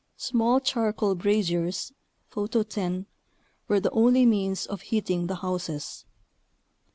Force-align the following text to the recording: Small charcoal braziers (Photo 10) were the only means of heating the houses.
Small 0.17 0.59
charcoal 0.59 1.13
braziers 1.13 1.93
(Photo 2.27 2.63
10) 2.63 3.05
were 3.67 3.79
the 3.79 3.91
only 3.91 4.25
means 4.25 4.65
of 4.65 4.81
heating 4.81 5.27
the 5.27 5.35
houses. 5.45 6.05